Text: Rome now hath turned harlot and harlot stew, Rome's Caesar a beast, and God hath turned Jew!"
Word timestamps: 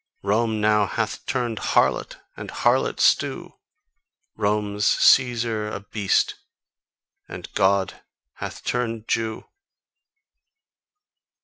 Rome 0.23 0.59
now 0.59 0.87
hath 0.87 1.27
turned 1.27 1.59
harlot 1.59 2.19
and 2.35 2.49
harlot 2.49 2.99
stew, 2.99 3.59
Rome's 4.35 4.87
Caesar 4.87 5.67
a 5.69 5.81
beast, 5.81 6.33
and 7.29 7.53
God 7.53 8.01
hath 8.37 8.63
turned 8.63 9.07
Jew!" 9.07 9.45